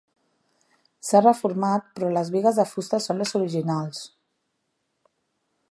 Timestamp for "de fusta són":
2.61-3.21